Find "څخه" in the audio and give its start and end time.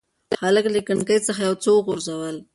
1.27-1.39